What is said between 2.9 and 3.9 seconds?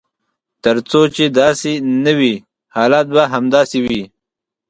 به همداسې